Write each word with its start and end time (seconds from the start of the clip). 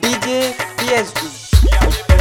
DJ 0.00 0.54
PSP. 0.78 2.13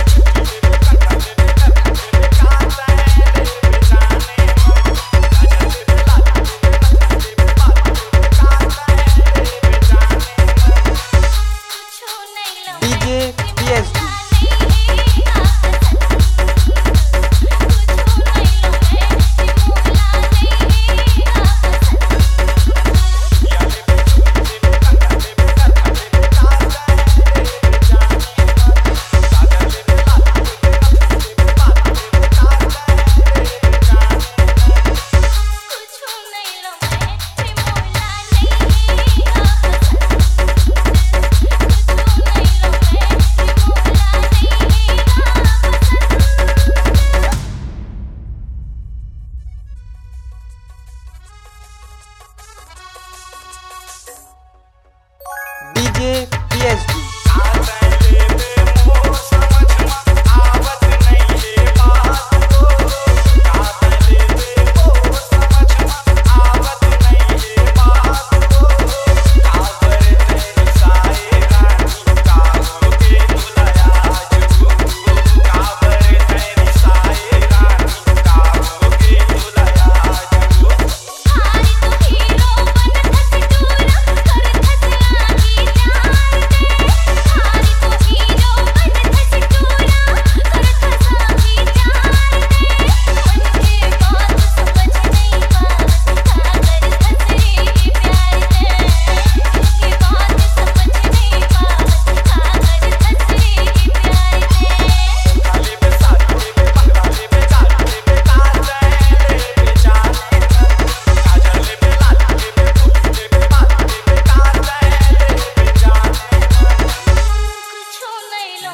PSG, 56.04 57.03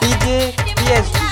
DJ 0.10 1.29